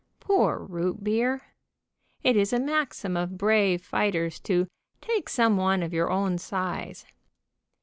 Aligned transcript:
Poor 0.19 0.57
root 0.57 1.03
beer! 1.03 1.43
It 2.23 2.35
is 2.35 2.51
a 2.51 2.59
maxim 2.59 3.15
of 3.15 3.37
brave 3.37 3.83
fighters 3.85 4.39
to 4.39 4.67
"take 4.99 5.29
some 5.29 5.57
one 5.57 5.83
of 5.83 5.93
your 5.93 6.09
size." 6.39 7.05